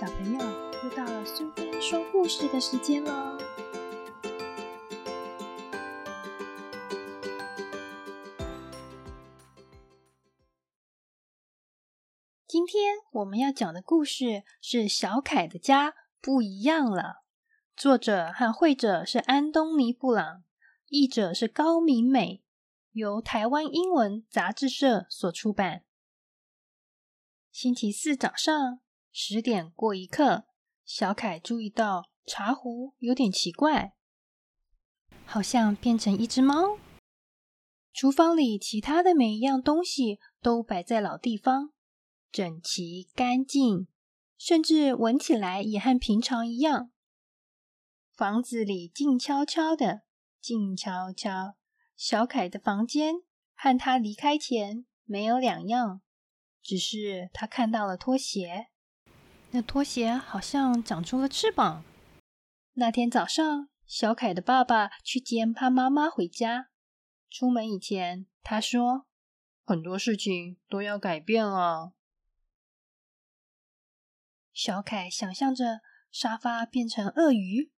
[0.00, 0.38] 小朋友，
[0.82, 3.36] 又到了苏菲说故事的时间喽！
[12.48, 15.92] 今天我们要讲的故事是《小凯的家
[16.22, 17.02] 不一样了》，
[17.76, 20.44] 作者和绘者是安东尼·布朗，
[20.88, 22.42] 译者是高明美，
[22.92, 25.84] 由台湾英文杂志社所出版。
[27.52, 28.80] 星期四早上
[29.12, 30.44] 十点过一刻，
[30.84, 33.94] 小凯注意到茶壶有点奇怪，
[35.24, 36.78] 好像变成一只猫。
[37.92, 41.72] 厨房里其他的每一样东西都摆在老地方，
[42.30, 43.88] 整齐干净，
[44.38, 46.92] 甚至闻起来也和平常一样。
[48.14, 50.02] 房子里静悄悄的，
[50.40, 51.56] 静悄悄。
[51.96, 53.16] 小凯的房间
[53.54, 56.00] 和他离开前没有两样。
[56.62, 58.68] 只是他看到了拖鞋，
[59.52, 61.84] 那拖鞋好像长出了翅膀。
[62.74, 66.70] 那天早上，小凯的爸爸去接他妈妈回家。
[67.28, 69.06] 出门以前，他说
[69.64, 71.92] ：“很多事情都要改变了。”
[74.54, 77.72] 小凯想象着沙发变成鳄鱼，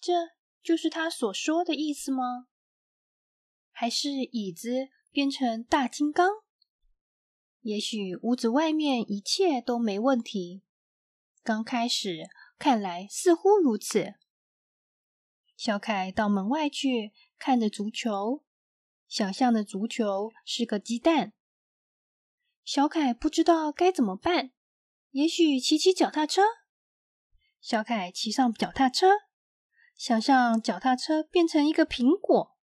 [0.00, 0.12] 这
[0.62, 2.46] 就是他所说的意思吗？
[3.70, 6.43] 还是椅子变成大金刚？
[7.64, 10.62] 也许屋子外面一切都没问题。
[11.42, 14.16] 刚开始看来似乎如此。
[15.56, 18.44] 小凯到门外去看着足球，
[19.08, 21.32] 想象的足球是个鸡蛋。
[22.66, 24.52] 小凯不知道该怎么办。
[25.12, 26.42] 也许骑骑脚踏车。
[27.62, 29.06] 小凯骑上脚踏车，
[29.96, 32.58] 想象脚踏车变成一个苹果。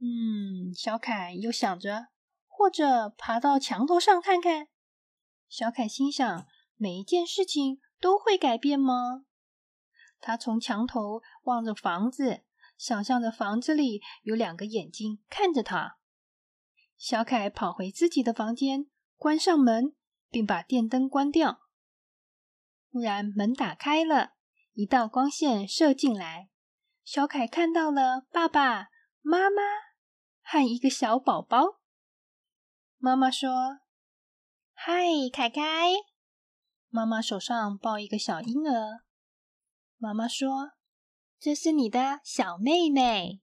[0.00, 2.08] 嗯，小凯又想着。
[2.56, 4.68] 或者爬到墙头上看看。
[5.46, 9.26] 小凯心想：每一件事情都会改变吗？
[10.20, 12.44] 他从墙头望着房子，
[12.78, 15.98] 想象着房子里有两个眼睛看着他。
[16.96, 18.86] 小凯跑回自己的房间，
[19.18, 19.94] 关上门，
[20.30, 21.60] 并把电灯关掉。
[22.90, 24.32] 突然，门打开了，
[24.72, 26.48] 一道光线射进来。
[27.04, 28.88] 小凯看到了爸爸
[29.20, 29.62] 妈妈
[30.42, 31.80] 和一个小宝宝。
[32.98, 33.80] 妈妈说
[34.72, 35.62] ：“嗨，凯凯。”
[36.88, 39.02] 妈妈手上抱一个小婴儿。
[39.98, 40.72] 妈妈说
[41.38, 43.40] ：“这是你的小妹妹。”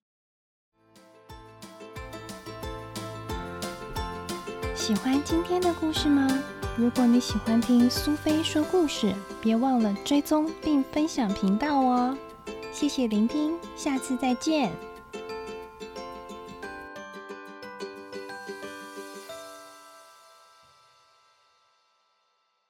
[4.75, 6.27] 喜欢今天的故事吗？
[6.75, 12.17] 如果你喜欢听苏菲说故事，别忘了追踪并分享频道哦。
[12.71, 14.71] 谢谢聆听，下次再见。